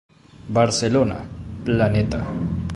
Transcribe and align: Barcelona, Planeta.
Barcelona, 0.55 1.29
Planeta. 1.63 2.25